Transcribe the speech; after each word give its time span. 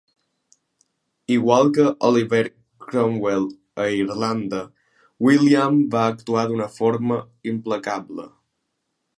Igual 1.35 1.67
que 1.77 1.85
Oliver 2.09 2.41
Cromwell 2.85 3.45
a 3.83 3.87
Irlanda, 3.99 4.63
William 5.29 5.79
va 5.97 6.09
actuar 6.15 6.47
d'una 6.53 6.71
forma 6.81 7.21
implacable. 7.53 8.31